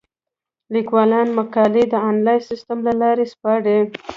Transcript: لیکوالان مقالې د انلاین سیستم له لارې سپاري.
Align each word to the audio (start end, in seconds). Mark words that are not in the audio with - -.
لیکوالان 0.73 1.27
مقالې 1.37 1.83
د 1.89 1.95
انلاین 2.09 2.41
سیستم 2.49 2.77
له 2.87 2.93
لارې 3.01 3.25
سپاري. 3.33 3.77